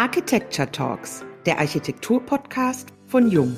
[0.00, 3.54] Architecture Talks, der Architektur-Podcast von Jung.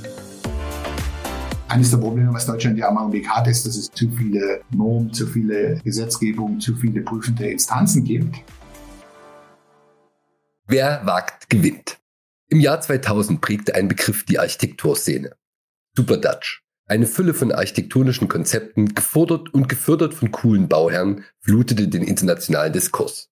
[1.68, 5.12] Eines der Probleme, was Deutschland ja am Augenblick hat, ist, dass es zu viele Normen,
[5.12, 8.38] zu viele Gesetzgebungen, zu viele prüfende Instanzen gibt.
[10.66, 12.00] Wer wagt, gewinnt.
[12.48, 15.36] Im Jahr 2000 prägte ein Begriff die Architekturszene.
[15.96, 16.64] Super Dutch.
[16.88, 23.31] Eine Fülle von architektonischen Konzepten, gefordert und gefördert von coolen Bauherren, flutete den internationalen Diskurs.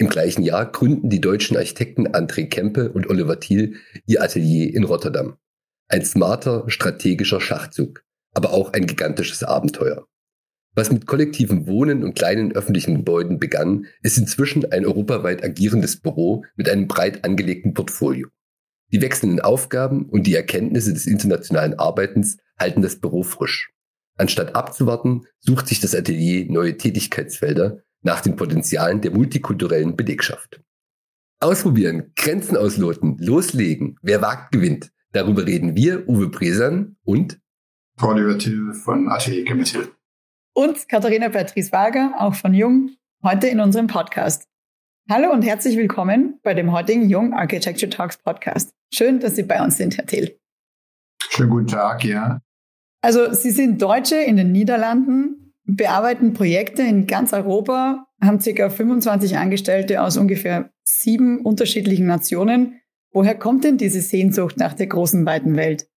[0.00, 3.74] Im gleichen Jahr gründen die deutschen Architekten André Kempe und Oliver Thiel
[4.06, 5.36] ihr Atelier in Rotterdam.
[5.88, 10.06] Ein smarter, strategischer Schachzug, aber auch ein gigantisches Abenteuer.
[10.76, 16.44] Was mit kollektivem Wohnen und kleinen öffentlichen Gebäuden begann, ist inzwischen ein europaweit agierendes Büro
[16.54, 18.28] mit einem breit angelegten Portfolio.
[18.92, 23.72] Die wechselnden Aufgaben und die Erkenntnisse des internationalen Arbeitens halten das Büro frisch.
[24.16, 30.60] Anstatt abzuwarten, sucht sich das Atelier neue Tätigkeitsfelder, nach den Potenzialen der multikulturellen Belegschaft.
[31.40, 33.96] Ausprobieren, Grenzen ausloten, loslegen.
[34.02, 34.90] Wer wagt, gewinnt.
[35.12, 37.40] Darüber reden wir, Uwe Bresan und
[38.00, 39.88] Oliver Till von Atelier Chemical.
[40.54, 42.90] Und Katharina Patrice Wager, auch von Jung,
[43.22, 44.48] heute in unserem Podcast.
[45.10, 48.74] Hallo und herzlich willkommen bei dem heutigen Jung Architecture Talks Podcast.
[48.92, 50.38] Schön, dass Sie bei uns sind, Herr Till.
[51.30, 52.40] Schönen guten Tag, ja.
[53.00, 58.70] Also Sie sind Deutsche in den Niederlanden, bearbeiten Projekte in ganz Europa, haben ca.
[58.70, 62.80] 25 Angestellte aus ungefähr sieben unterschiedlichen Nationen.
[63.12, 65.88] Woher kommt denn diese Sehnsucht nach der großen, weiten Welt?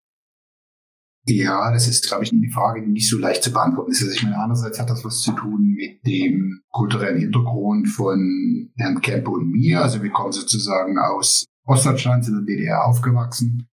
[1.26, 4.02] Ja, das ist, glaube ich, eine Frage, die nicht so leicht zu beantworten ist.
[4.02, 9.02] Also ich meine, einerseits hat das was zu tun mit dem kulturellen Hintergrund von Herrn
[9.02, 9.82] Kempe und mir.
[9.82, 13.68] Also wir kommen sozusagen aus Ostdeutschland, sind in der DDR aufgewachsen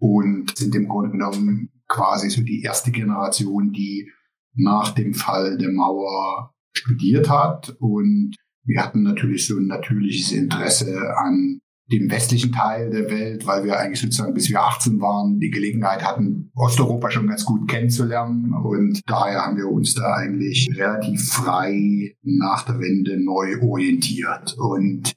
[0.00, 4.10] und sind im Grunde genommen quasi so die erste Generation, die
[4.58, 7.76] nach dem Fall der Mauer studiert hat.
[7.80, 13.64] Und wir hatten natürlich so ein natürliches Interesse an dem westlichen Teil der Welt, weil
[13.64, 18.52] wir eigentlich sozusagen bis wir 18 waren, die Gelegenheit hatten, Osteuropa schon ganz gut kennenzulernen.
[18.52, 24.54] Und daher haben wir uns da eigentlich relativ frei nach der Wende neu orientiert.
[24.58, 25.14] Und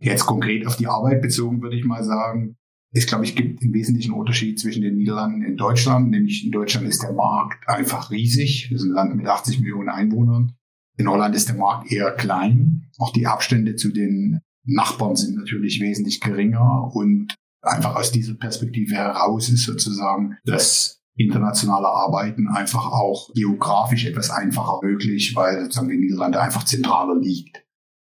[0.00, 2.56] jetzt konkret auf die Arbeit bezogen, würde ich mal sagen,
[2.92, 6.10] es, glaube ich, gibt im Wesentlichen Unterschied zwischen den Niederlanden und Deutschland.
[6.10, 8.68] Nämlich in Deutschland ist der Markt einfach riesig.
[8.70, 10.54] Wir sind ein Land mit 80 Millionen Einwohnern.
[10.98, 12.90] In Holland ist der Markt eher klein.
[12.98, 16.90] Auch die Abstände zu den Nachbarn sind natürlich wesentlich geringer.
[16.94, 24.30] Und einfach aus dieser Perspektive heraus ist sozusagen das internationale Arbeiten einfach auch geografisch etwas
[24.30, 27.64] einfacher möglich, weil sozusagen die Niederlande einfach zentraler liegt.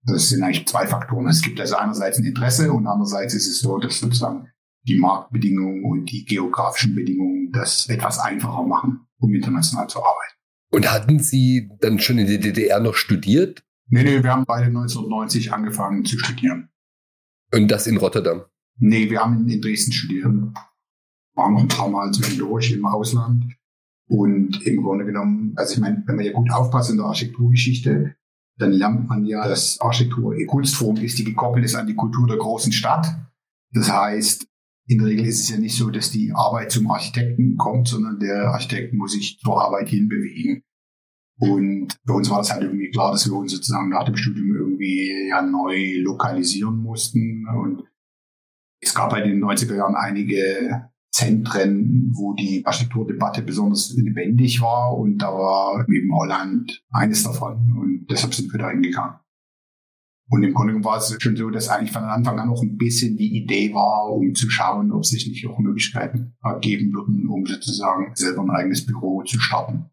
[0.05, 1.27] Das sind eigentlich zwei Faktoren.
[1.27, 4.47] Es gibt also einerseits ein Interesse und andererseits ist es so, dass sozusagen
[4.89, 10.33] die Marktbedingungen und die geografischen Bedingungen das etwas einfacher machen, um international zu arbeiten.
[10.71, 13.63] Und hatten Sie dann schon in der DDR noch studiert?
[13.87, 16.69] Nee, nee, wir haben beide 1990 angefangen zu studieren.
[17.51, 18.43] Und das in Rotterdam?
[18.77, 20.25] Nee, wir haben in Dresden studiert.
[20.25, 23.45] Waren noch ein paar Mal zwischendurch im Ausland.
[24.07, 28.15] Und im Grunde genommen, also ich meine, wenn man ja gut aufpasst in der Architekturgeschichte,
[28.57, 32.27] dann lernt man ja, dass Architektur eine Kunstform ist, die gekoppelt ist an die Kultur
[32.27, 33.07] der großen Stadt.
[33.71, 34.48] Das heißt,
[34.89, 38.19] in der Regel ist es ja nicht so, dass die Arbeit zum Architekten kommt, sondern
[38.19, 40.63] der Architekt muss sich zur Arbeit hinbewegen.
[41.39, 44.55] Und für uns war das halt irgendwie klar, dass wir uns sozusagen nach dem Studium
[44.55, 47.47] irgendwie ja neu lokalisieren mussten.
[47.47, 47.83] Und
[48.81, 54.97] es gab halt in den 90er Jahren einige Zentren, wo die Architekturdebatte besonders lebendig war.
[54.97, 57.77] Und da war eben Holland eines davon.
[57.77, 59.19] Und deshalb sind wir da hingegangen.
[60.31, 63.17] Und im Grunde war es schon so, dass eigentlich von Anfang an auch ein bisschen
[63.17, 68.11] die Idee war, um zu schauen, ob sich nicht auch Möglichkeiten ergeben würden, um sozusagen
[68.13, 69.89] selber ein eigenes Büro zu starten.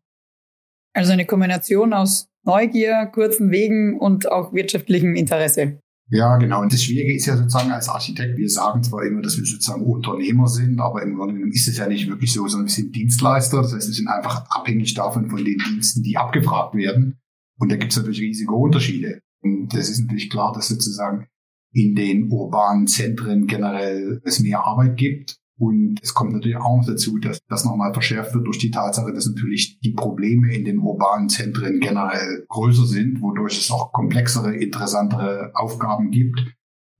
[0.95, 5.81] Also eine Kombination aus Neugier, kurzen Wegen und auch wirtschaftlichem Interesse.
[6.09, 6.61] Ja, genau.
[6.61, 9.85] Und das Schwierige ist ja sozusagen als Architekt, wir sagen zwar immer, dass wir sozusagen
[9.85, 12.95] Unternehmer sind, aber im Grunde genommen ist es ja nicht wirklich so, sondern wir sind
[12.95, 13.63] Dienstleister.
[13.63, 17.19] Das heißt, wir sind einfach abhängig davon von den Diensten, die abgefragt werden.
[17.59, 19.21] Und da gibt es natürlich riesige Unterschiede.
[19.47, 21.29] Und das ist natürlich klar, dass sozusagen
[21.73, 25.37] in den urbanen Zentren generell es mehr Arbeit gibt.
[25.59, 29.13] Und es kommt natürlich auch noch dazu, dass das nochmal verschärft wird durch die Tatsache,
[29.13, 34.55] dass natürlich die Probleme in den urbanen Zentren generell größer sind, wodurch es auch komplexere,
[34.55, 36.41] interessantere Aufgaben gibt.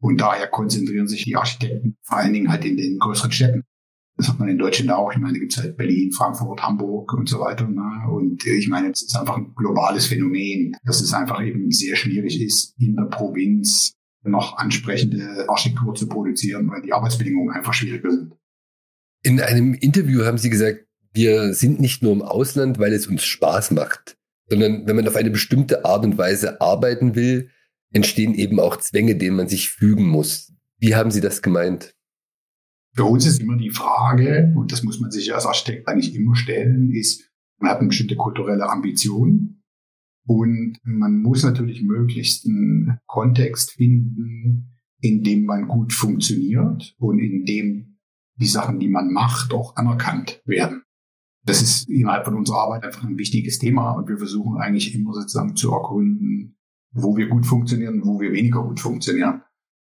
[0.01, 3.65] Und daher konzentrieren sich die Architekten vor allen Dingen halt in den größeren Städten.
[4.17, 5.13] Das hat man in Deutschland auch.
[5.13, 7.69] Ich meine, da gibt es halt Berlin, Frankfurt, Hamburg und so weiter.
[7.69, 7.83] Ne?
[8.11, 12.41] Und ich meine, es ist einfach ein globales Phänomen, dass es einfach eben sehr schwierig
[12.41, 13.93] ist, in der Provinz
[14.23, 18.33] noch ansprechende Architektur zu produzieren, weil die Arbeitsbedingungen einfach schwieriger sind.
[19.23, 23.25] In einem Interview haben Sie gesagt, wir sind nicht nur im Ausland, weil es uns
[23.25, 24.17] Spaß macht,
[24.49, 27.51] sondern wenn man auf eine bestimmte Art und Weise arbeiten will,
[27.93, 30.53] entstehen eben auch Zwänge, denen man sich fügen muss.
[30.79, 31.96] Wie haben Sie das gemeint?
[32.97, 36.35] Für uns ist immer die Frage, und das muss man sich als Architekt eigentlich immer
[36.35, 39.63] stellen, ist, man hat eine bestimmte kulturelle Ambition
[40.27, 47.45] und man muss natürlich möglichst einen Kontext finden, in dem man gut funktioniert und in
[47.45, 47.99] dem
[48.39, 50.83] die Sachen, die man macht, auch anerkannt werden.
[51.45, 55.13] Das ist innerhalb von unserer Arbeit einfach ein wichtiges Thema und wir versuchen eigentlich immer
[55.13, 56.57] sozusagen zu ergründen,
[56.93, 59.43] wo wir gut funktionieren, wo wir weniger gut funktionieren.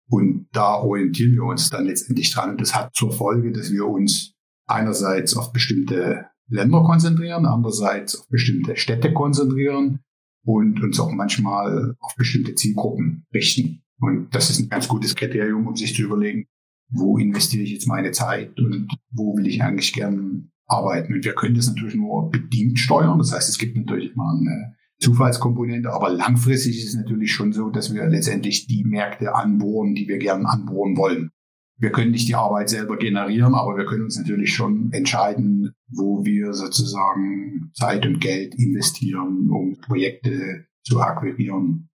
[0.08, 2.50] Und da orientieren wir uns dann letztendlich dran.
[2.50, 4.34] Und das hat zur Folge, dass wir uns
[4.66, 10.00] einerseits auf bestimmte Länder konzentrieren, andererseits auf bestimmte Städte konzentrieren
[10.44, 13.82] und uns auch manchmal auf bestimmte Zielgruppen richten.
[13.98, 16.46] Und das ist ein ganz gutes Kriterium, um sich zu überlegen,
[16.88, 21.14] wo investiere ich jetzt meine Zeit und wo will ich eigentlich gern arbeiten.
[21.14, 23.18] Und wir können das natürlich nur bedingt steuern.
[23.18, 27.70] Das heißt, es gibt natürlich immer eine Zufallskomponente, aber langfristig ist es natürlich schon so,
[27.70, 31.30] dass wir letztendlich die Märkte anbohren, die wir gern anbohren wollen.
[31.78, 36.24] Wir können nicht die Arbeit selber generieren, aber wir können uns natürlich schon entscheiden, wo
[36.24, 41.90] wir sozusagen Zeit und Geld investieren, um Projekte zu akquirieren.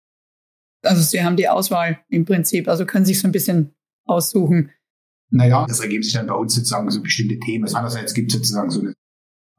[0.83, 3.75] Also Sie haben die Auswahl im Prinzip, also können sich so ein bisschen
[4.05, 4.71] aussuchen.
[5.31, 7.73] Naja, das ergeben sich dann bei uns sozusagen so bestimmte Themen.
[7.73, 8.95] Einerseits gibt es sozusagen so eine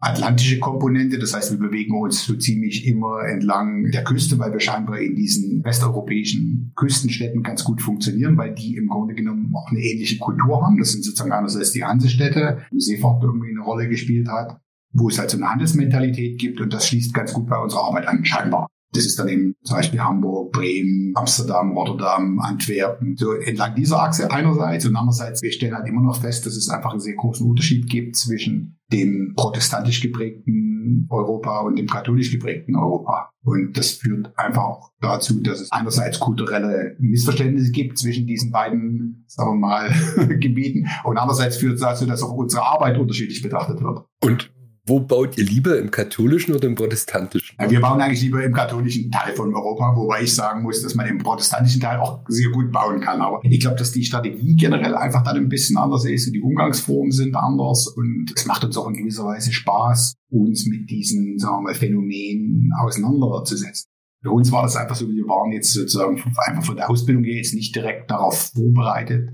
[0.02, 4.60] atlantische Komponente, das heißt, wir bewegen uns so ziemlich immer entlang der Küste, weil wir
[4.60, 9.82] scheinbar in diesen westeuropäischen Küstenstädten ganz gut funktionieren, weil die im Grunde genommen auch eine
[9.82, 10.78] ähnliche Kultur haben.
[10.78, 14.62] Das sind sozusagen einerseits die Hansestädte, wo Seefahrt irgendwie eine Rolle gespielt hat,
[14.94, 18.08] wo es halt so eine Handelsmentalität gibt und das schließt ganz gut bei unserer Arbeit
[18.08, 18.68] an, scheinbar.
[18.94, 24.32] Das ist dann eben zum Beispiel Hamburg, Bremen, Amsterdam, Rotterdam, Antwerpen, so entlang dieser Achse
[24.32, 27.48] einerseits und andererseits, wir stellen halt immer noch fest, dass es einfach einen sehr großen
[27.48, 33.32] Unterschied gibt zwischen dem protestantisch geprägten Europa und dem katholisch geprägten Europa.
[33.44, 39.24] Und das führt einfach auch dazu, dass es einerseits kulturelle Missverständnisse gibt zwischen diesen beiden,
[39.28, 39.90] sagen wir mal,
[40.40, 44.06] Gebieten und andererseits führt es dazu, dass auch unsere Arbeit unterschiedlich betrachtet wird.
[44.24, 44.52] Und
[44.90, 47.56] wo baut ihr lieber, im katholischen oder im protestantischen?
[47.60, 50.96] Ja, wir bauen eigentlich lieber im katholischen Teil von Europa, wobei ich sagen muss, dass
[50.96, 53.22] man im protestantischen Teil auch sehr gut bauen kann.
[53.22, 56.42] Aber ich glaube, dass die Strategie generell einfach dann ein bisschen anders ist und die
[56.42, 61.38] Umgangsformen sind anders und es macht uns auch in gewisser Weise Spaß, uns mit diesen,
[61.38, 63.90] sagen wir mal, Phänomenen auseinanderzusetzen.
[64.22, 67.38] Für uns war das einfach so, wir waren jetzt sozusagen einfach von der Ausbildung her
[67.38, 69.30] jetzt nicht direkt darauf vorbereitet,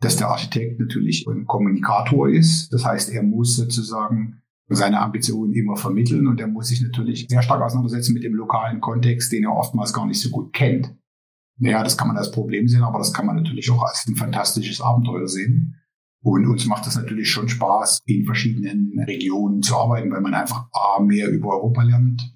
[0.00, 2.72] dass der Architekt natürlich ein Kommunikator ist.
[2.72, 7.42] Das heißt, er muss sozusagen seine Ambitionen immer vermitteln und er muss sich natürlich sehr
[7.42, 10.94] stark auseinandersetzen mit dem lokalen Kontext, den er oftmals gar nicht so gut kennt.
[11.58, 14.16] Naja, das kann man als Problem sehen, aber das kann man natürlich auch als ein
[14.16, 15.76] fantastisches Abenteuer sehen.
[16.22, 20.68] Und uns macht das natürlich schon Spaß, in verschiedenen Regionen zu arbeiten, weil man einfach
[20.72, 22.34] A, mehr über Europa lernt.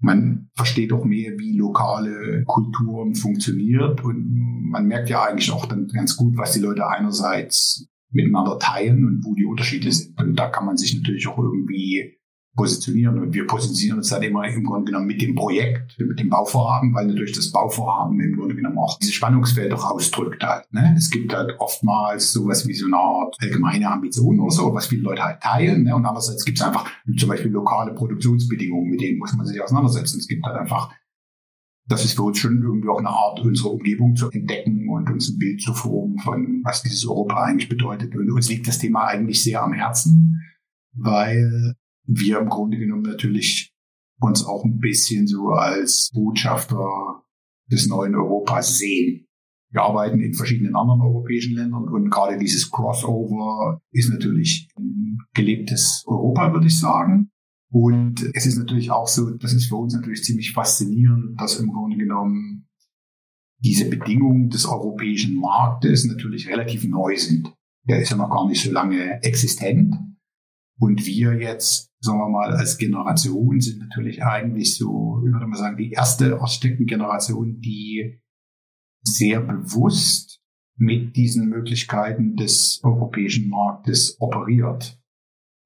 [0.00, 5.86] Man versteht auch mehr, wie lokale Kulturen funktioniert und man merkt ja eigentlich auch dann
[5.88, 10.20] ganz gut, was die Leute einerseits miteinander teilen und wo die Unterschiede sind.
[10.20, 12.18] Und da kann man sich natürlich auch irgendwie
[12.54, 13.18] positionieren.
[13.18, 16.94] Und wir positionieren uns dann immer im Grunde genommen mit dem Projekt, mit dem Bauvorhaben,
[16.94, 20.70] weil natürlich das Bauvorhaben im Grunde genommen auch diese Spannungsfelder ausdrückt halt.
[20.72, 20.94] Ne?
[20.96, 25.02] Es gibt halt oftmals sowas wie so eine Art allgemeine Ambition oder so, was viele
[25.02, 25.84] Leute halt teilen.
[25.84, 25.94] Ne?
[25.96, 30.18] Und andererseits gibt es einfach zum Beispiel lokale Produktionsbedingungen, mit denen muss man sich auseinandersetzen.
[30.18, 30.92] Es gibt halt einfach
[31.88, 35.30] das ist für uns schon irgendwie auch eine Art, unsere Umgebung zu entdecken und uns
[35.30, 38.14] ein Bild zu formen von, was dieses Europa eigentlich bedeutet.
[38.14, 40.40] Und uns liegt das Thema eigentlich sehr am Herzen,
[40.94, 41.74] weil
[42.06, 43.72] wir im Grunde genommen natürlich
[44.20, 46.86] uns auch ein bisschen so als Botschafter
[47.70, 49.26] des neuen Europas sehen.
[49.70, 56.04] Wir arbeiten in verschiedenen anderen europäischen Ländern und gerade dieses Crossover ist natürlich ein gelebtes
[56.06, 57.30] Europa, würde ich sagen.
[57.72, 61.72] Und es ist natürlich auch so, das ist für uns natürlich ziemlich faszinierend, dass im
[61.72, 62.68] Grunde genommen
[63.64, 67.54] diese Bedingungen des europäischen Marktes natürlich relativ neu sind.
[67.88, 69.94] Der ist ja noch gar nicht so lange existent.
[70.78, 75.56] Und wir jetzt, sagen wir mal, als Generation sind natürlich eigentlich so, ich würde mal
[75.56, 78.20] sagen, die erste Architektengeneration, die
[79.02, 80.40] sehr bewusst
[80.76, 85.01] mit diesen Möglichkeiten des europäischen Marktes operiert.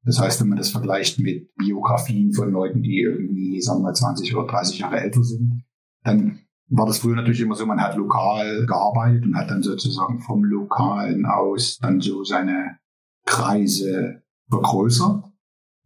[0.06, 3.94] Das heißt, wenn man das vergleicht mit Biografien von Leuten, die irgendwie, sagen wir mal,
[3.94, 5.64] 20 oder 30 Jahre älter sind,
[6.04, 10.20] dann war das früher natürlich immer so, man hat lokal gearbeitet und hat dann sozusagen
[10.20, 12.78] vom Lokalen aus dann so seine
[13.25, 15.25] Kreise vergrößert.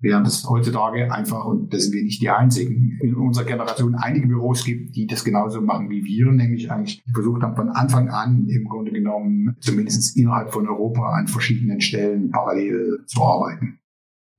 [0.03, 4.29] Während es heutzutage einfach, und da sind wir nicht die Einzigen, in unserer Generation einige
[4.29, 8.47] Büros gibt, die das genauso machen wie wir, nämlich eigentlich versucht haben, von Anfang an
[8.49, 13.80] im Grunde genommen, zumindest innerhalb von Europa, an verschiedenen Stellen parallel zu arbeiten.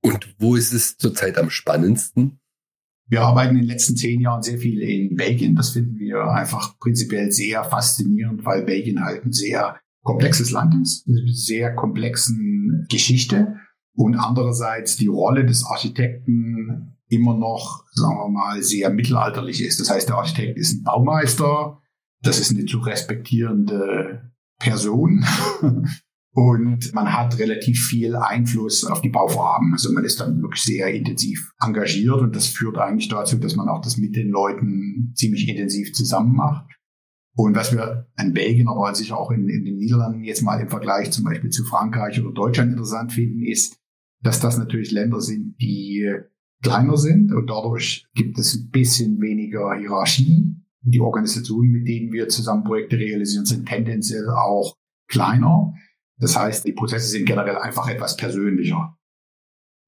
[0.02, 2.40] Und wo ist es zurzeit am spannendsten?
[3.08, 5.54] Wir arbeiten in den letzten zehn Jahren sehr viel in Belgien.
[5.54, 11.06] Das finden wir einfach prinzipiell sehr faszinierend, weil Belgien halt ein sehr komplexes Land ist,
[11.06, 13.56] eine sehr komplexen Geschichte
[13.94, 19.80] und andererseits die Rolle des Architekten immer noch, sagen wir mal, sehr mittelalterlich ist.
[19.80, 21.80] Das heißt, der Architekt ist ein Baumeister,
[22.22, 25.24] das ist eine zu respektierende Person
[26.34, 29.72] und man hat relativ viel Einfluss auf die Bauvorhaben.
[29.72, 33.68] Also man ist dann wirklich sehr intensiv engagiert und das führt eigentlich dazu, dass man
[33.68, 36.70] auch das mit den Leuten ziemlich intensiv zusammen macht.
[37.34, 40.68] Und was wir an Belgien, aber sicher auch in, in den Niederlanden jetzt mal im
[40.68, 43.78] Vergleich zum Beispiel zu Frankreich oder Deutschland interessant finden, ist,
[44.22, 46.10] dass das natürlich Länder sind, die
[46.62, 50.54] kleiner sind und dadurch gibt es ein bisschen weniger Hierarchie.
[50.82, 54.76] Die Organisationen, mit denen wir zusammen Projekte realisieren, sind tendenziell auch
[55.08, 55.74] kleiner.
[56.18, 58.96] Das heißt, die Prozesse sind generell einfach etwas persönlicher.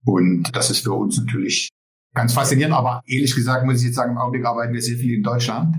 [0.04, 1.71] Und das ist für uns natürlich
[2.14, 2.75] ganz faszinierend.
[2.75, 5.76] Aber ehrlich gesagt muss ich jetzt sagen, im Augenblick arbeiten wir sehr viel in Deutschland.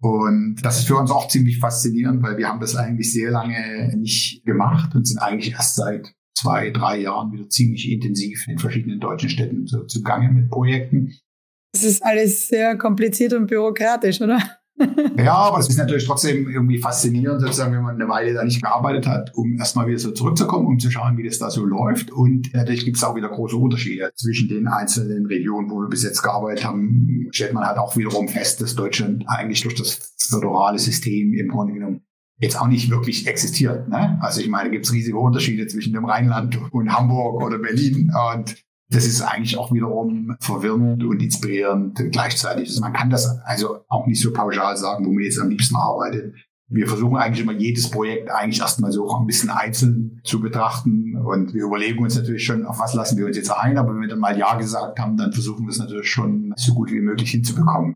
[0.00, 3.96] Und das ist für uns auch ziemlich faszinierend, weil wir haben das eigentlich sehr lange
[3.96, 9.00] nicht gemacht und sind eigentlich erst seit zwei, drei Jahren wieder ziemlich intensiv in verschiedenen
[9.00, 11.14] deutschen Städten so zugange mit Projekten.
[11.72, 14.57] Das ist alles sehr kompliziert und bürokratisch, oder?
[15.16, 18.62] Ja, aber es ist natürlich trotzdem irgendwie faszinierend, sozusagen, wenn man eine Weile da nicht
[18.62, 22.10] gearbeitet hat, um erstmal wieder so zurückzukommen, um zu schauen, wie das da so läuft.
[22.10, 26.04] Und natürlich gibt es auch wieder große Unterschiede zwischen den einzelnen Regionen, wo wir bis
[26.04, 27.28] jetzt gearbeitet haben.
[27.30, 31.74] Stellt man halt auch wiederum fest, dass Deutschland eigentlich durch das föderale System im Grunde
[31.74, 32.02] genommen
[32.40, 33.88] jetzt auch nicht wirklich existiert.
[33.88, 34.18] Ne?
[34.22, 38.12] Also ich meine, gibt es riesige Unterschiede zwischen dem Rheinland und Hamburg oder Berlin.
[38.34, 38.56] Und
[38.90, 42.68] das ist eigentlich auch wiederum verwirrend und inspirierend gleichzeitig.
[42.68, 45.76] Also man kann das also auch nicht so pauschal sagen, wo man jetzt am liebsten
[45.76, 46.34] arbeitet.
[46.70, 51.54] Wir versuchen eigentlich immer jedes Projekt eigentlich erstmal so ein bisschen einzeln zu betrachten und
[51.54, 54.08] wir überlegen uns natürlich schon, auf was lassen wir uns jetzt ein, aber wenn wir
[54.08, 57.30] dann mal Ja gesagt haben, dann versuchen wir es natürlich schon so gut wie möglich
[57.30, 57.94] hinzubekommen.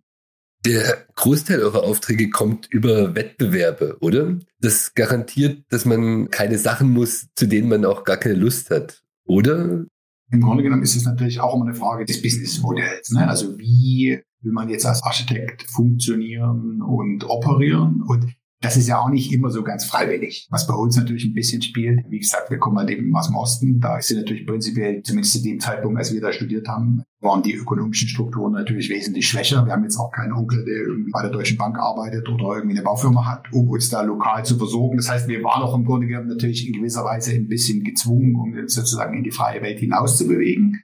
[0.64, 4.38] Der Großteil eurer Aufträge kommt über Wettbewerbe, oder?
[4.60, 9.02] Das garantiert, dass man keine Sachen muss, zu denen man auch gar keine Lust hat,
[9.26, 9.84] oder?
[10.32, 13.10] Im Grunde genommen ist es natürlich auch immer eine Frage des Businessmodells.
[13.10, 13.28] Ne?
[13.28, 18.02] Also wie will man jetzt als Architekt funktionieren und operieren?
[18.02, 20.46] Und das ist ja auch nicht immer so ganz freiwillig.
[20.50, 23.36] Was bei uns natürlich ein bisschen spielt, wie gesagt, wir kommen halt eben aus dem
[23.36, 27.42] Osten, da ist natürlich prinzipiell, zumindest zu dem Zeitpunkt, als wir da studiert haben, waren
[27.42, 29.66] die ökonomischen Strukturen natürlich wesentlich schwächer.
[29.66, 32.76] Wir haben jetzt auch keinen Onkel, der irgendwie bei der Deutschen Bank arbeitet oder irgendwie
[32.76, 34.96] eine Baufirma hat, um uns da lokal zu versorgen.
[34.96, 38.36] Das heißt, wir waren auch im Grunde genommen natürlich in gewisser Weise ein bisschen gezwungen,
[38.36, 40.82] um uns sozusagen in die freie Welt hinaus zu bewegen.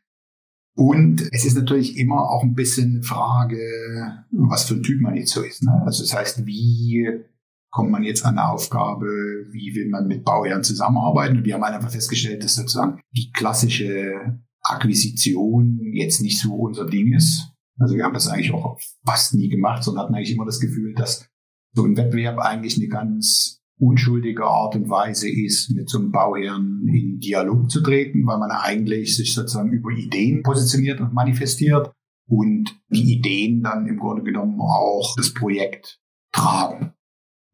[0.75, 3.59] Und es ist natürlich immer auch ein bisschen Frage,
[4.31, 5.63] was für ein Typ man jetzt so ist.
[5.65, 5.83] Ne?
[5.85, 7.25] Also das heißt, wie
[7.79, 9.07] kommt man jetzt an eine Aufgabe,
[9.53, 11.37] wie will man mit Bauherren zusammenarbeiten.
[11.37, 17.13] Und wir haben einfach festgestellt, dass sozusagen die klassische Akquisition jetzt nicht so unser Ding
[17.13, 17.53] ist.
[17.79, 20.93] Also wir haben das eigentlich auch fast nie gemacht, sondern hatten eigentlich immer das Gefühl,
[20.95, 21.29] dass
[21.73, 26.85] so ein Wettbewerb eigentlich eine ganz unschuldige Art und Weise ist, mit so einem Bauherrn
[26.89, 31.93] in Dialog zu treten, weil man eigentlich sich sozusagen über Ideen positioniert und manifestiert
[32.29, 36.01] und die Ideen dann im Grunde genommen auch das Projekt
[36.33, 36.93] tragen.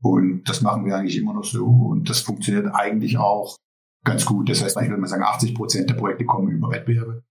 [0.04, 1.64] Und das machen wir eigentlich immer noch so.
[1.64, 3.56] Und das funktioniert eigentlich auch
[4.04, 4.50] ganz gut.
[4.50, 7.24] Das heißt, ich würde mal sagen, 80 Prozent der Projekte kommen über Wettbewerbe.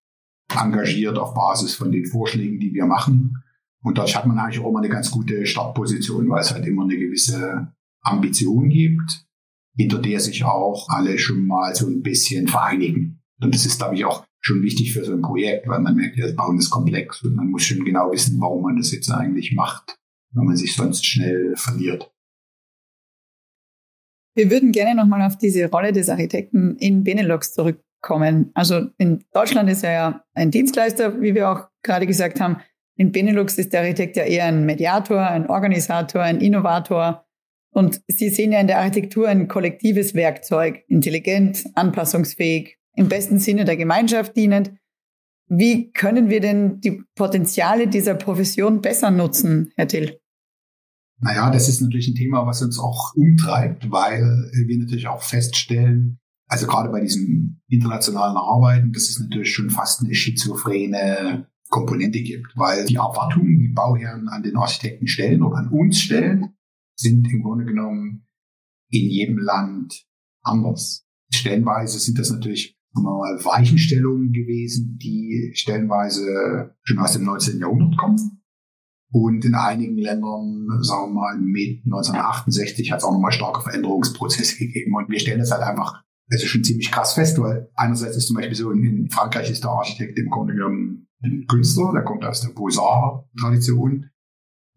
[0.59, 3.43] Engagiert auf Basis von den Vorschlägen, die wir machen.
[3.83, 6.85] Und dadurch hat man eigentlich auch immer eine ganz gute Startposition, weil es halt immer
[6.85, 9.23] eine gewisse Ambition gibt,
[9.75, 13.21] hinter der sich auch alle schon mal so ein bisschen vereinigen.
[13.39, 16.17] Und das ist, glaube ich, auch schon wichtig für so ein Projekt, weil man merkt,
[16.17, 19.53] das Bauen ist komplex und man muss schon genau wissen, warum man das jetzt eigentlich
[19.53, 19.99] macht,
[20.31, 22.12] wenn man sich sonst schnell verliert.
[24.35, 28.51] Wir würden gerne nochmal auf diese Rolle des Architekten in Benelux zurückkommen.
[28.55, 32.57] Also in Deutschland ist er ja ein Dienstleister, wie wir auch gerade gesagt haben.
[32.95, 37.25] In Benelux ist der Architekt ja eher ein Mediator, ein Organisator, ein Innovator.
[37.73, 43.65] Und Sie sehen ja in der Architektur ein kollektives Werkzeug, intelligent, anpassungsfähig, im besten Sinne
[43.65, 44.73] der Gemeinschaft dienend.
[45.47, 50.19] Wie können wir denn die Potenziale dieser Profession besser nutzen, Herr Till?
[51.23, 54.21] Naja, das ist natürlich ein Thema, was uns auch umtreibt, weil
[54.67, 60.01] wir natürlich auch feststellen, also gerade bei diesem internationalen Arbeiten, dass es natürlich schon fast
[60.01, 65.69] eine schizophrene Komponente gibt, weil die Erwartungen, die Bauherren an den Architekten stellen oder an
[65.69, 66.53] uns stellen,
[66.95, 68.27] sind im Grunde genommen
[68.89, 70.05] in jedem Land
[70.43, 71.07] anders.
[71.33, 77.59] Stellenweise sind das natürlich mal Weichenstellungen gewesen, die stellenweise schon aus dem 19.
[77.59, 78.42] Jahrhundert kommen.
[79.13, 84.57] Und in einigen Ländern, sagen wir mal, mit 1968 hat es auch nochmal starke Veränderungsprozesse
[84.65, 84.95] gegeben.
[84.95, 88.25] Und wir stellen das halt einfach, das ist schon ziemlich krass fest, weil einerseits ist
[88.25, 92.25] zum Beispiel so, in, Frankreich ist der Architekt im Grunde genommen ein Künstler, der kommt
[92.25, 94.09] aus der Beaux-Arts-Tradition.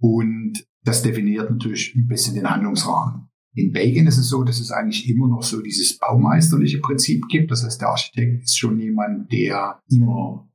[0.01, 3.31] Und das definiert natürlich ein bisschen den Handlungsrahmen.
[3.55, 7.51] In Belgien ist es so, dass es eigentlich immer noch so dieses baumeisterliche Prinzip gibt.
[7.51, 10.47] Das heißt, der Architekt ist schon jemand, der immer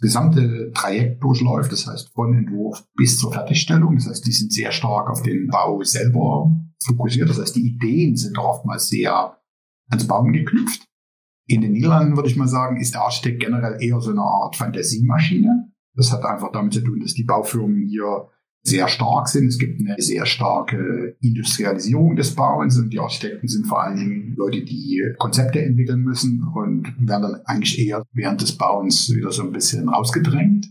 [0.00, 1.72] gesamte Trajekt durchläuft.
[1.72, 3.96] Das heißt, von Entwurf bis zur Fertigstellung.
[3.96, 6.50] Das heißt, die sind sehr stark auf den Bau selber
[6.82, 7.28] fokussiert.
[7.28, 9.36] Das heißt, die Ideen sind oftmals sehr
[9.90, 10.84] ans Bauen geknüpft.
[11.46, 14.56] In den Niederlanden würde ich mal sagen, ist der Architekt generell eher so eine Art
[14.56, 15.72] Fantasiemaschine.
[15.94, 18.28] Das hat einfach damit zu tun, dass die Baufirmen hier
[18.62, 19.48] sehr stark sind.
[19.48, 24.34] Es gibt eine sehr starke Industrialisierung des Bauens und die Architekten sind vor allen Dingen
[24.36, 29.42] Leute, die Konzepte entwickeln müssen und werden dann eigentlich eher während des Bauens wieder so
[29.42, 30.66] ein bisschen rausgedrängt.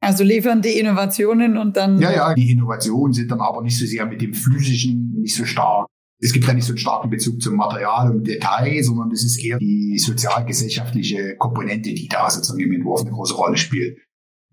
[0.00, 1.98] Also liefern die Innovationen und dann.
[1.98, 5.44] Ja, ja, die Innovationen sind dann aber nicht so sehr mit dem physischen, nicht so
[5.44, 5.88] stark.
[6.18, 9.42] Es gibt ja nicht so einen starken Bezug zum Material und Detail, sondern es ist
[9.42, 13.98] eher die sozialgesellschaftliche Komponente, die da sozusagen im Entwurf eine große Rolle spielt.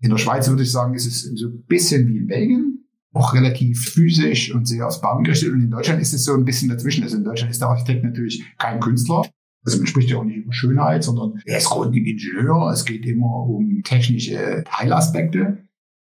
[0.04, 3.32] In der Schweiz würde ich sagen, ist es so ein bisschen wie in Belgien, auch
[3.32, 5.50] relativ physisch und sehr aufs Bauen gerichtet.
[5.50, 7.04] Und in Deutschland ist es so ein bisschen dazwischen.
[7.04, 9.22] Also in Deutschland ist der Architekt natürlich kein Künstler.
[9.64, 12.70] Also man spricht ja auch nicht über Schönheit, sondern er ist grundlegend Ingenieur.
[12.70, 15.64] Es geht immer um technische Teilaspekte.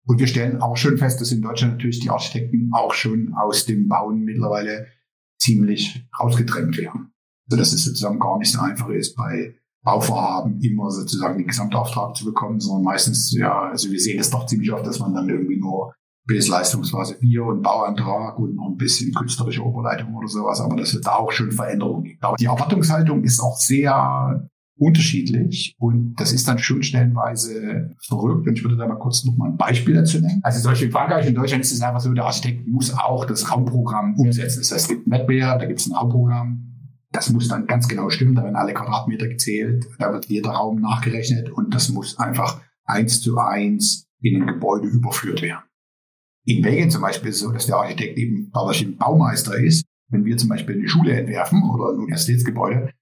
[0.07, 3.67] Und wir stellen auch schon fest, dass in Deutschland natürlich die Architekten auch schon aus
[3.67, 4.87] dem Bauen mittlerweile
[5.39, 7.13] ziemlich rausgedrängt werden.
[7.51, 9.55] Also dass es sozusagen gar nicht so einfach ist, bei
[9.85, 14.47] Bauvorhaben immer sozusagen den Gesamtauftrag zu bekommen, sondern meistens, ja, also wir sehen es doch
[14.47, 15.93] ziemlich oft, dass man dann irgendwie nur
[16.25, 20.95] bis Leistungsphase 4 und Bauantrag und noch ein bisschen künstlerische Oberleitung oder sowas, aber dass
[20.95, 22.23] es da auch schon Veränderungen gibt.
[22.23, 24.49] Aber die Erwartungshaltung ist auch sehr
[24.79, 29.37] unterschiedlich und das ist dann schon stellenweise verrückt und ich würde da mal kurz noch
[29.37, 30.41] mal ein Beispiel dazu nennen.
[30.43, 33.51] Also solche in Frankreich und Deutschland ist es einfach so, der Architekt muss auch das
[33.51, 34.61] Raumprogramm umsetzen.
[34.61, 36.62] Das heißt, es gibt einen Wettbewerb, da gibt es ein Raumprogramm,
[37.13, 40.81] das muss dann ganz genau stimmen, da werden alle Quadratmeter gezählt, da wird jeder Raum
[40.81, 45.65] nachgerechnet und das muss einfach eins zu eins in ein Gebäude überführt werden.
[46.45, 49.85] In Belgien zum Beispiel ist es so, dass der Architekt eben dadurch ein Baumeister ist.
[50.11, 52.93] Wenn wir zum Beispiel eine Schule entwerfen oder ein Universitätsgebäude,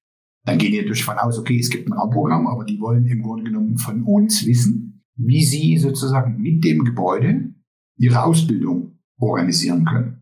[0.44, 3.22] dann gehen die natürlich davon aus, okay, es gibt ein Raumprogramm, aber die wollen im
[3.22, 7.54] Grunde genommen von uns wissen, wie sie sozusagen mit dem Gebäude
[7.96, 10.19] ihre Ausbildung organisieren können.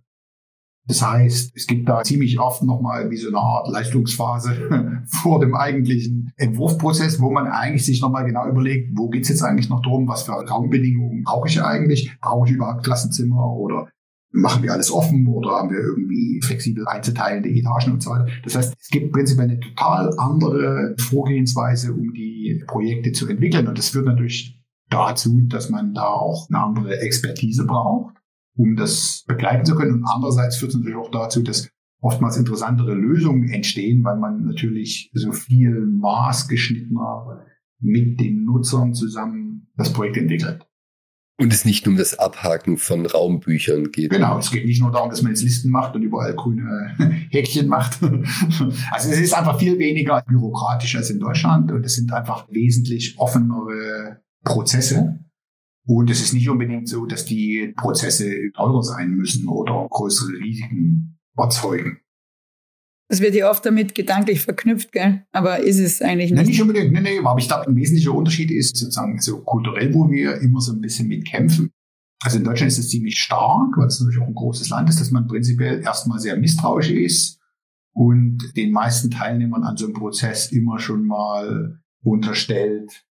[0.89, 5.55] Das heißt, es gibt da ziemlich oft nochmal wie so eine Art Leistungsphase vor dem
[5.55, 10.09] eigentlichen Entwurfprozess, wo man eigentlich sich nochmal genau überlegt, wo geht's jetzt eigentlich noch drum,
[10.09, 12.11] was für Raumbedingungen brauche ich eigentlich?
[12.23, 13.89] Brauche ich überhaupt Klassenzimmer oder
[14.31, 18.27] machen wir alles offen oder haben wir irgendwie flexibel einzuteilende Etagen und so weiter.
[18.45, 23.69] Das heißt, es gibt prinzipiell eine total andere Vorgehensweise, um die Projekte zu entwickeln.
[23.69, 28.18] Und das führt natürlich dazu, dass man da auch eine andere Expertise braucht
[28.59, 29.95] um das begleiten zu können.
[29.95, 35.11] Und andererseits führt es natürlich auch dazu, dass oftmals interessantere Lösungen entstehen, weil man natürlich
[35.15, 37.47] so viel maßgeschnittener
[37.81, 40.67] mit den Nutzern zusammen das Projekt entwickelt.
[41.41, 44.11] Und es nicht nur um das Abhaken von Raumbüchern geht.
[44.11, 46.97] Genau, es geht nicht nur darum, dass man jetzt Listen macht und überall grüne
[47.31, 48.01] Häkchen macht.
[48.91, 53.15] Also es ist einfach viel weniger bürokratisch als in Deutschland und es sind einfach wesentlich
[53.19, 55.21] offenere Prozesse.
[55.89, 61.19] Und es ist nicht unbedingt so, dass die Prozesse teurer sein müssen oder größere Risiken
[61.35, 62.01] erzeugen.
[63.09, 65.25] Das wird ja oft damit gedanklich verknüpft, gell?
[65.33, 66.43] Aber ist es eigentlich nicht?
[66.43, 66.93] Nee, nicht unbedingt.
[66.93, 70.61] Nee, nee, aber ich glaube, ein wesentlicher Unterschied ist sozusagen so kulturell, wo wir immer
[70.61, 71.71] so ein bisschen mitkämpfen.
[72.23, 75.01] Also in Deutschland ist es ziemlich stark, weil es natürlich auch ein großes Land ist,
[75.01, 77.41] dass man prinzipiell erstmal sehr misstrauisch ist
[77.95, 83.07] und den meisten Teilnehmern an so einem Prozess immer schon mal unterstellt,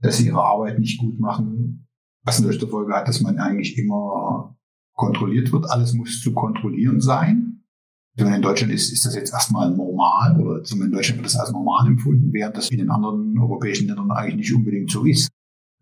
[0.00, 1.83] dass sie ihre Arbeit nicht gut machen
[2.24, 4.56] was natürlich zur Folge hat, dass man eigentlich immer
[4.94, 5.70] kontrolliert wird.
[5.70, 7.64] Alles muss zu kontrollieren sein.
[8.16, 11.26] Wenn man in Deutschland ist, ist das jetzt erstmal normal oder zumindest in Deutschland wird
[11.26, 15.04] das als normal empfunden, während das in den anderen europäischen Ländern eigentlich nicht unbedingt so
[15.04, 15.28] ist.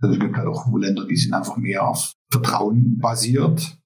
[0.00, 3.78] Also es gibt halt auch Länder, die sind einfach mehr auf Vertrauen basiert.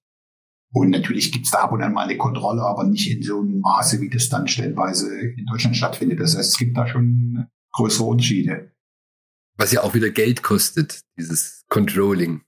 [0.73, 3.39] Und natürlich gibt es da ab und an mal eine Kontrolle, aber nicht in so
[3.39, 6.19] einem Maße, wie das dann stellenweise in Deutschland stattfindet.
[6.19, 8.71] Das heißt, es gibt da schon größere Unterschiede.
[9.57, 12.41] Was ja auch wieder Geld kostet, dieses Controlling.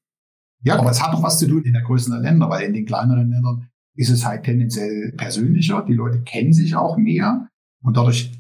[0.63, 2.73] Ja, aber es hat doch was zu tun in der Größe der Länder, weil in
[2.73, 5.85] den kleineren Ländern ist es halt tendenziell persönlicher.
[5.87, 7.47] Die Leute kennen sich auch mehr
[7.81, 8.31] und dadurch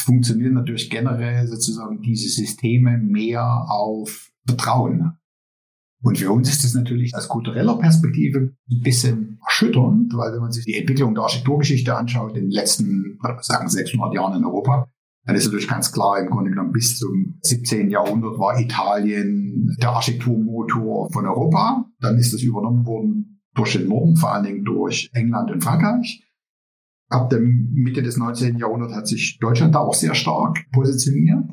[0.00, 5.12] funktionieren natürlich generell sozusagen diese Systeme mehr auf Vertrauen.
[6.02, 10.50] Und für uns ist das natürlich aus kultureller Perspektive ein bisschen erschütternd, weil wenn man
[10.50, 14.88] sich die Entwicklung der Architekturgeschichte anschaut, in den letzten, sagen 600 Jahren in Europa,
[15.24, 17.90] dann ist natürlich ganz klar, im Grunde genommen bis zum 17.
[17.90, 21.86] Jahrhundert war Italien der Architekturmotor von Europa.
[22.00, 26.24] Dann ist das übernommen worden durch den Norden, vor allen Dingen durch England und Frankreich.
[27.08, 28.58] Ab der Mitte des 19.
[28.58, 31.44] Jahrhunderts hat sich Deutschland da auch sehr stark positioniert.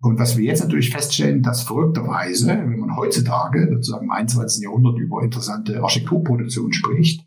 [0.00, 4.62] Und was wir jetzt natürlich feststellen, dass verrückterweise, wenn man heutzutage sozusagen im 21.
[4.62, 7.26] Jahrhundert über interessante Architekturproduktion spricht,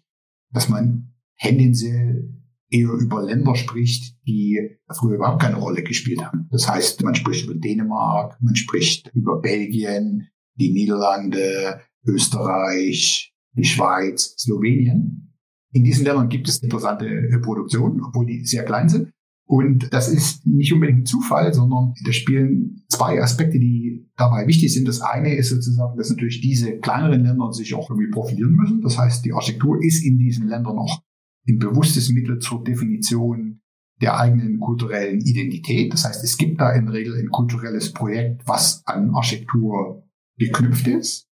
[0.53, 2.40] dass man tendenziell
[2.71, 6.47] eher über Länder spricht, die früher überhaupt keine Rolle gespielt haben.
[6.51, 14.35] Das heißt, man spricht über Dänemark, man spricht über Belgien, die Niederlande, Österreich, die Schweiz,
[14.39, 15.33] Slowenien.
[15.73, 17.05] In diesen Ländern gibt es interessante
[17.43, 19.11] Produktionen, obwohl die sehr klein sind.
[19.45, 24.73] Und das ist nicht unbedingt ein Zufall, sondern da spielen zwei Aspekte, die dabei wichtig
[24.73, 24.87] sind.
[24.87, 28.81] Das eine ist sozusagen, dass natürlich diese kleineren Länder sich auch irgendwie profilieren müssen.
[28.81, 31.03] Das heißt, die Architektur ist in diesen Ländern noch
[31.47, 33.61] ein bewusstes Mittel zur Definition
[34.01, 35.93] der eigenen kulturellen Identität.
[35.93, 40.03] Das heißt, es gibt da in der Regel ein kulturelles Projekt, was an Architektur
[40.37, 41.27] geknüpft ist.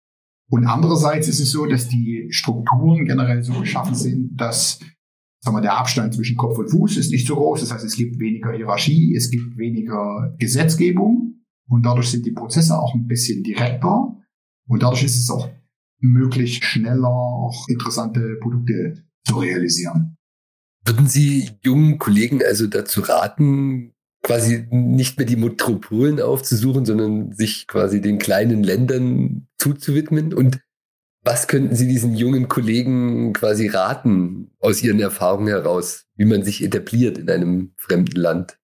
[0.51, 4.81] Und andererseits ist es so, dass die Strukturen generell so geschaffen sind, dass
[5.41, 7.61] sagen wir, der Abstand zwischen Kopf und Fuß ist nicht so groß.
[7.61, 12.79] Das heißt, es gibt weniger Hierarchie, es gibt weniger Gesetzgebung und dadurch sind die Prozesse
[12.79, 14.17] auch ein bisschen direkter
[14.67, 15.49] und dadurch ist es auch
[16.01, 20.17] möglich, schneller auch interessante Produkte zu realisieren.
[20.85, 27.67] Würden Sie jungen Kollegen also dazu raten, quasi nicht mehr die Metropolen aufzusuchen, sondern sich
[27.67, 30.33] quasi den kleinen Ländern zuzuwidmen?
[30.33, 30.61] Und
[31.23, 36.65] was könnten Sie diesen jungen Kollegen quasi raten aus Ihren Erfahrungen heraus, wie man sich
[36.65, 38.59] etabliert in einem fremden Land?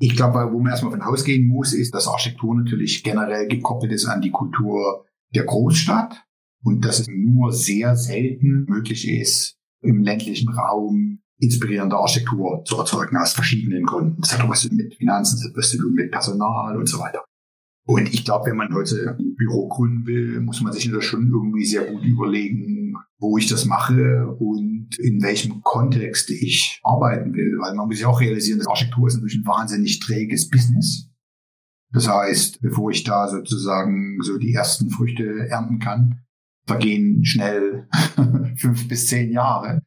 [0.00, 4.06] Ich glaube, wo man erstmal von ausgehen muss, ist, dass Architektur natürlich generell gekoppelt ist
[4.06, 6.24] an die Kultur der Großstadt
[6.62, 13.16] und dass es nur sehr selten möglich ist, im ländlichen Raum inspirierende Architektur zu erzeugen
[13.16, 14.20] aus verschiedenen Gründen.
[14.20, 17.24] Das hat was mit Finanzen, das hat was zu mit Personal und so weiter.
[17.86, 21.28] Und ich glaube, wenn man heute ein Büro gründen will, muss man sich das schon
[21.28, 27.56] irgendwie sehr gut überlegen, wo ich das mache und in welchem Kontext ich arbeiten will.
[27.58, 31.08] Weil man muss ja auch realisieren, dass Architektur ist natürlich ein wahnsinnig träges Business.
[31.90, 36.20] Das heißt, bevor ich da sozusagen so die ersten Früchte ernten kann,
[36.68, 37.88] vergehen schnell
[38.56, 39.82] fünf bis zehn Jahre.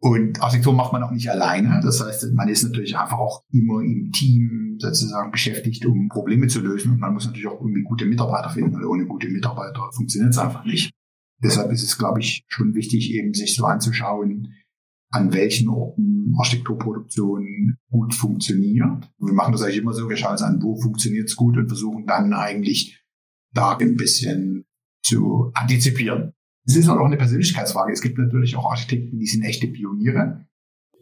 [0.00, 1.80] Und Architektur macht man auch nicht alleine.
[1.82, 6.60] Das heißt, man ist natürlich einfach auch immer im Team sozusagen beschäftigt, um Probleme zu
[6.60, 6.92] lösen.
[6.92, 10.38] Und man muss natürlich auch irgendwie gute Mitarbeiter finden, weil ohne gute Mitarbeiter funktioniert es
[10.38, 10.92] einfach nicht.
[11.40, 14.54] Deshalb ist es, glaube ich, schon wichtig, eben sich so anzuschauen,
[15.10, 19.08] an welchen Orten Architekturproduktion gut funktioniert.
[19.18, 21.68] Wir machen das eigentlich immer so, wir schauen uns an, wo funktioniert es gut und
[21.68, 23.04] versuchen dann eigentlich
[23.52, 24.64] da ein bisschen
[25.02, 26.32] zu antizipieren.
[26.64, 27.92] Es ist auch eine Persönlichkeitsfrage.
[27.92, 30.46] Es gibt natürlich auch Architekten, die sind echte Pioniere.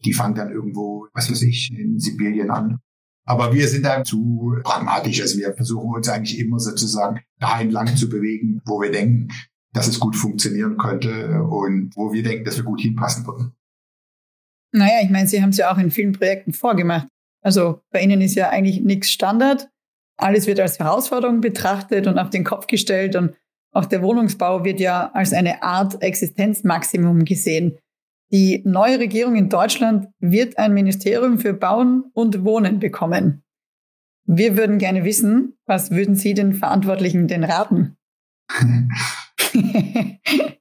[0.04, 2.78] Die fangen dann irgendwo, was weiß ich, in Sibirien an.
[3.26, 5.20] Aber wir sind da zu pragmatisch.
[5.20, 9.28] Also wir versuchen uns eigentlich immer sozusagen dahin lang zu bewegen, wo wir denken,
[9.72, 13.52] dass es gut funktionieren könnte und wo wir denken, dass wir gut hinpassen würden.
[14.72, 17.08] Naja, ich meine, Sie haben es ja auch in vielen Projekten vorgemacht.
[17.42, 19.68] Also bei Ihnen ist ja eigentlich nichts Standard.
[20.16, 23.34] Alles wird als Herausforderung betrachtet und auf den Kopf gestellt und
[23.72, 27.78] auch der Wohnungsbau wird ja als eine Art Existenzmaximum gesehen.
[28.32, 33.42] Die neue Regierung in Deutschland wird ein Ministerium für Bauen und Wohnen bekommen.
[34.24, 37.96] Wir würden gerne wissen, was würden Sie den Verantwortlichen denn raten?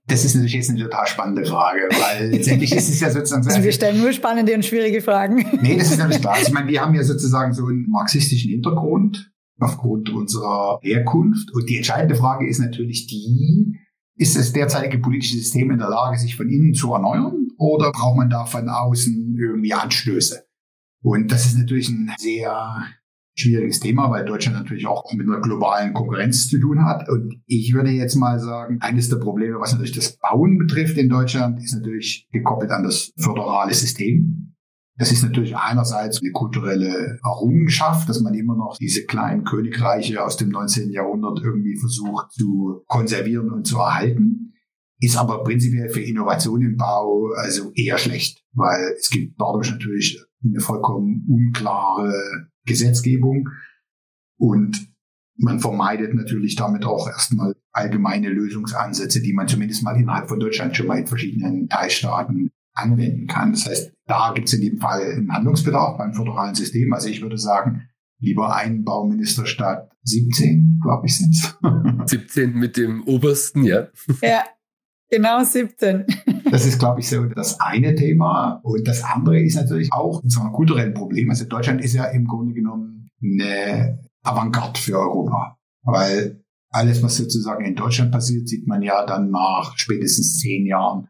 [0.09, 3.51] Das ist natürlich jetzt eine total spannende Frage, weil letztendlich ist es ja sozusagen so.
[3.51, 5.45] Also wir stellen nur spannende und schwierige Fragen.
[5.61, 6.33] Nee, das ist natürlich klar.
[6.33, 11.51] Also ich meine, wir haben ja sozusagen so einen marxistischen Hintergrund aufgrund unserer Herkunft.
[11.53, 13.77] Und die entscheidende Frage ist natürlich die,
[14.15, 18.17] ist das derzeitige politische System in der Lage, sich von innen zu erneuern oder braucht
[18.17, 20.43] man da von außen irgendwie Anstöße?
[21.01, 22.83] Und das ist natürlich ein sehr
[23.39, 27.07] schwieriges Thema, weil Deutschland natürlich auch mit einer globalen Konkurrenz zu tun hat.
[27.09, 31.09] Und ich würde jetzt mal sagen, eines der Probleme, was natürlich das Bauen betrifft in
[31.09, 34.55] Deutschland, ist natürlich gekoppelt an das föderale System.
[34.99, 40.35] Das ist natürlich einerseits eine kulturelle Errungenschaft, dass man immer noch diese kleinen Königreiche aus
[40.35, 40.91] dem 19.
[40.91, 44.53] Jahrhundert irgendwie versucht zu konservieren und zu erhalten.
[44.99, 50.21] Ist aber prinzipiell für Innovation im Bau also eher schlecht, weil es gibt dadurch natürlich
[50.43, 53.47] eine vollkommen unklare Gesetzgebung
[54.37, 54.89] und
[55.37, 60.75] man vermeidet natürlich damit auch erstmal allgemeine Lösungsansätze, die man zumindest mal innerhalb von Deutschland
[60.75, 63.51] schon mal in verschiedenen Teilstaaten anwenden kann.
[63.51, 66.91] Das heißt, da gibt es in dem Fall einen Handlungsbedarf beim föderalen System.
[66.93, 71.57] Also ich würde sagen, lieber ein Bauminister statt 17, glaube ich, sind es.
[72.09, 73.87] 17 mit dem obersten, ja.
[74.21, 74.43] Ja,
[75.09, 76.05] genau 17.
[76.51, 78.59] Das ist, glaube ich, so das eine Thema.
[78.63, 81.29] Und das andere ist natürlich auch so ein kulturelles Problem.
[81.29, 85.59] Also Deutschland ist ja im Grunde genommen eine Avantgarde für Europa.
[85.83, 91.07] Weil alles, was sozusagen in Deutschland passiert, sieht man ja dann nach spätestens zehn Jahren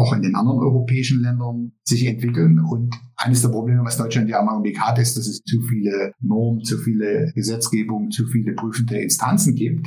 [0.00, 2.58] auch in den anderen europäischen Ländern sich entwickeln.
[2.58, 6.12] Und eines der Probleme, was Deutschland ja im Augenblick hat, ist, dass es zu viele
[6.20, 9.86] Normen, zu viele Gesetzgebungen, zu viele prüfende Instanzen gibt.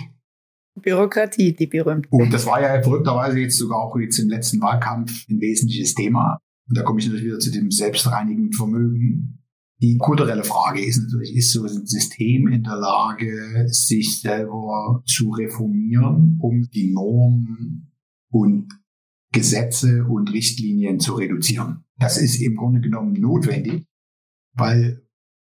[0.81, 2.07] Bürokratie, die berühmte.
[2.11, 6.37] Und das war ja verrückterweise jetzt sogar auch jetzt im letzten Wahlkampf ein wesentliches Thema.
[6.67, 9.39] Und da komme ich natürlich wieder zu dem selbstreinigenden Vermögen.
[9.81, 15.31] Die kulturelle Frage ist natürlich, ist so ein System in der Lage, sich selber zu
[15.31, 17.91] reformieren, um die Normen
[18.31, 18.69] und
[19.33, 21.83] Gesetze und Richtlinien zu reduzieren.
[21.99, 23.85] Das ist im Grunde genommen notwendig,
[24.53, 25.03] weil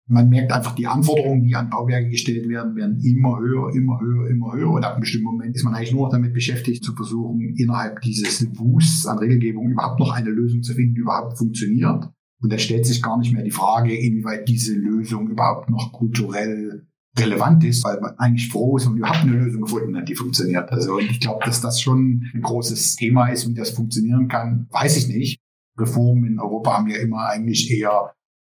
[0.08, 4.30] man merkt einfach, die Anforderungen, die an Bauwerke gestellt werden, werden immer höher, immer höher,
[4.30, 4.70] immer höher.
[4.70, 8.00] Und ab einem bestimmten Moment ist man eigentlich nur noch damit beschäftigt, zu versuchen, innerhalb
[8.02, 12.08] dieses Wusts an Regelgebung überhaupt noch eine Lösung zu finden, die überhaupt funktioniert.
[12.40, 16.86] Und da stellt sich gar nicht mehr die Frage, inwieweit diese Lösung überhaupt noch kulturell
[17.18, 20.70] relevant ist, weil man eigentlich froh ist und überhaupt eine Lösung gefunden hat, die funktioniert.
[20.70, 24.96] Also ich glaube, dass das schon ein großes Thema ist, wie das funktionieren kann, weiß
[24.96, 25.40] ich nicht.
[25.78, 28.14] Reformen in Europa haben ja immer eigentlich eher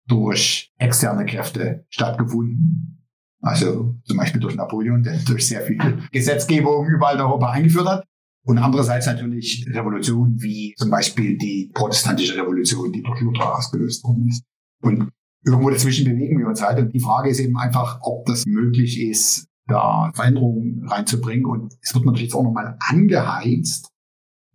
[0.09, 3.07] durch externe Kräfte stattgefunden.
[3.43, 5.79] Also zum Beispiel durch Napoleon, der durch sehr viel
[6.13, 8.05] Gesetzgebung überall in Europa eingeführt hat.
[8.47, 14.29] Und andererseits natürlich Revolutionen wie zum Beispiel die protestantische Revolution, die durch Luther ausgelöst worden
[14.29, 14.45] ist.
[14.83, 15.11] Und
[15.45, 16.79] irgendwo dazwischen bewegen wir uns halt.
[16.79, 21.47] Und die Frage ist eben einfach, ob das möglich ist, da Veränderungen reinzubringen.
[21.47, 23.91] Und es wird natürlich jetzt auch nochmal angeheizt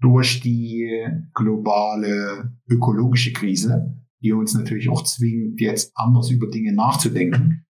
[0.01, 7.65] durch die globale ökologische Krise, die uns natürlich auch zwingt, jetzt anders über Dinge nachzudenken.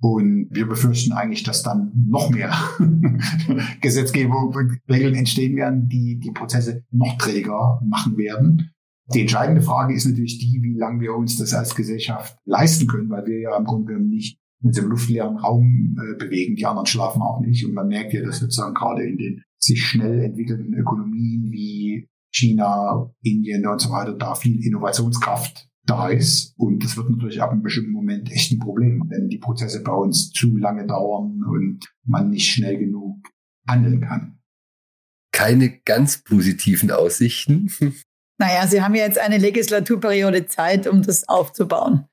[0.00, 2.52] Und wir befürchten eigentlich, dass dann noch mehr
[3.80, 8.70] Gesetzgebung und Regeln entstehen werden, die die Prozesse noch träger machen werden.
[9.14, 13.08] Die entscheidende Frage ist natürlich die, wie lange wir uns das als Gesellschaft leisten können,
[13.08, 16.56] weil wir ja im Grunde genommen nicht in diesem luftleeren Raum äh, bewegen.
[16.56, 17.64] Die anderen schlafen auch nicht.
[17.64, 23.10] Und man merkt ja, dass sozusagen gerade in den sich schnell entwickelnden Ökonomien wie China,
[23.22, 26.54] Indien und so weiter da viel Innovationskraft da ist.
[26.58, 29.92] Und das wird natürlich ab einem bestimmten Moment echt ein Problem, wenn die Prozesse bei
[29.92, 33.26] uns zu lange dauern und man nicht schnell genug
[33.66, 34.38] handeln kann.
[35.32, 37.70] Keine ganz positiven Aussichten.
[38.38, 42.06] Naja, Sie haben ja jetzt eine Legislaturperiode Zeit, um das aufzubauen.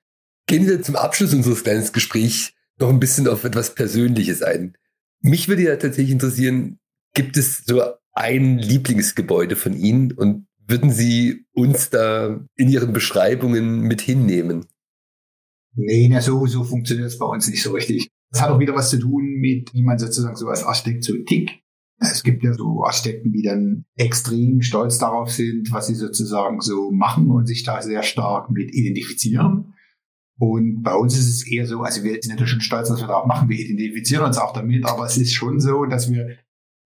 [0.47, 4.75] Gehen wir zum Abschluss unseres kleinen Gesprächs noch ein bisschen auf etwas Persönliches ein.
[5.21, 6.79] Mich würde ja tatsächlich interessieren,
[7.13, 13.81] gibt es so ein Lieblingsgebäude von Ihnen und würden Sie uns da in Ihren Beschreibungen
[13.81, 14.65] mit hinnehmen?
[15.75, 18.09] Nee, na, so, so funktioniert es bei uns nicht so richtig.
[18.31, 21.13] Das hat auch wieder was zu tun mit, wie man sozusagen so als Architekt so
[21.25, 21.51] tickt.
[22.11, 26.91] Es gibt ja so Architekten, die dann extrem stolz darauf sind, was sie sozusagen so
[26.91, 29.73] machen und sich da sehr stark mit identifizieren.
[30.37, 33.07] Und bei uns ist es eher so, also wir sind natürlich schon stolz, dass wir
[33.07, 33.47] da auch machen.
[33.47, 36.37] Wir identifizieren uns auch damit, aber es ist schon so, dass wir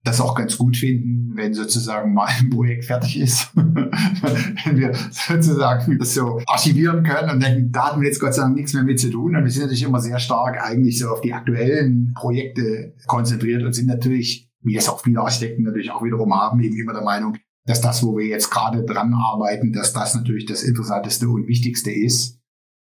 [0.03, 5.99] das auch ganz gut finden, wenn sozusagen mal ein Projekt fertig ist, wenn wir sozusagen
[5.99, 8.83] das so archivieren können und denken, da hatten wir jetzt Gott sei Dank nichts mehr
[8.83, 9.35] mit zu tun.
[9.35, 13.73] Und wir sind natürlich immer sehr stark eigentlich so auf die aktuellen Projekte konzentriert und
[13.73, 17.37] sind natürlich, wie das auch viele Architekten natürlich auch wiederum haben, eben immer der Meinung,
[17.65, 21.91] dass das, wo wir jetzt gerade dran arbeiten, dass das natürlich das Interessanteste und Wichtigste
[21.91, 22.39] ist.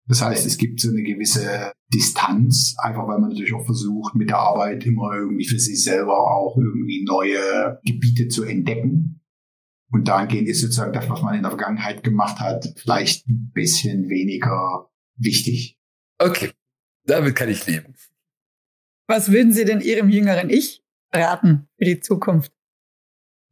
[0.06, 4.30] Das heißt, es gibt so eine gewisse Distanz, einfach weil man natürlich auch versucht, mit
[4.30, 9.20] der Arbeit immer irgendwie für sich selber auch irgendwie neue Gebiete zu entdecken.
[9.90, 14.08] Und dahingehend ist sozusagen das, was man in der Vergangenheit gemacht hat, vielleicht ein bisschen
[14.08, 15.78] weniger wichtig.
[16.18, 16.52] Okay,
[17.04, 17.94] damit kann ich leben.
[19.08, 22.52] Was würden Sie denn Ihrem jüngeren Ich raten für die Zukunft?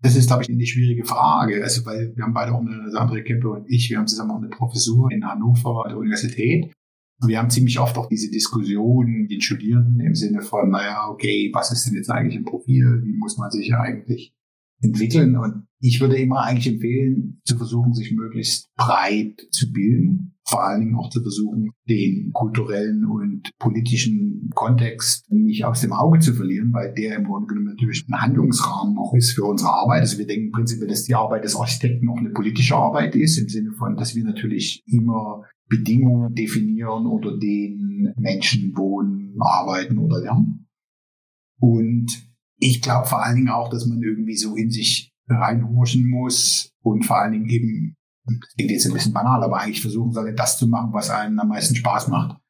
[0.03, 1.63] Das ist, glaube ich, eine schwierige Frage.
[1.63, 4.39] Also, weil wir haben beide auch eine, André Kempe und ich, wir haben zusammen auch
[4.39, 6.73] eine Professur in Hannover an der Universität.
[7.21, 11.09] Und wir haben ziemlich oft auch diese Diskussionen mit den Studierenden im Sinne von, naja,
[11.09, 13.03] okay, was ist denn jetzt eigentlich ein Profil?
[13.03, 14.35] Wie muss man sich eigentlich
[14.81, 15.37] entwickeln?
[15.37, 20.35] Und ich würde immer eigentlich empfehlen, zu versuchen, sich möglichst breit zu bilden.
[20.49, 26.21] Vor allen Dingen auch zu versuchen, den kulturellen und politischen Kontext nicht aus dem Auge
[26.21, 30.01] zu verlieren, weil der im Grunde genommen natürlich ein Handlungsrahmen auch ist für unsere Arbeit.
[30.01, 33.49] Also wir denken prinzipiell, dass die Arbeit des Architekten auch eine politische Arbeit ist, im
[33.49, 40.69] Sinne von, dass wir natürlich immer Bedingungen definieren, unter denen Menschen wohnen, arbeiten oder lernen.
[41.59, 46.73] Und ich glaube vor allen Dingen auch, dass man irgendwie so in sich reinhorchen muss
[46.83, 50.35] und vor allen Dingen eben, das klingt jetzt ein bisschen banal, aber eigentlich versuchen sollte,
[50.35, 52.41] das zu machen, was einem am meisten Spaß macht.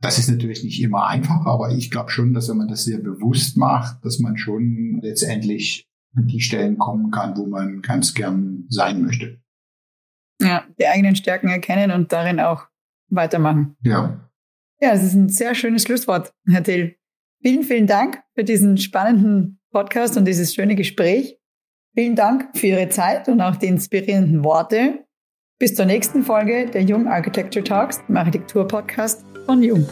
[0.00, 2.98] Das ist natürlich nicht immer einfach, aber ich glaube schon, dass wenn man das sehr
[2.98, 8.66] bewusst macht, dass man schon letztendlich an die Stellen kommen kann, wo man ganz gern
[8.68, 9.40] sein möchte.
[10.40, 12.66] Ja, die eigenen Stärken erkennen und darin auch
[13.08, 13.76] weitermachen.
[13.82, 14.28] Ja.
[14.80, 16.96] Ja, das ist ein sehr schönes Schlusswort, Herr Till.
[17.42, 21.40] Vielen, vielen Dank für diesen spannenden Podcast und dieses schöne Gespräch.
[21.92, 25.04] Vielen Dank für Ihre Zeit und auch die inspirierenden Worte.
[25.58, 29.88] Bis zur nächsten Folge der Jung Architecture Talks, dem Architektur-Podcast von Jung.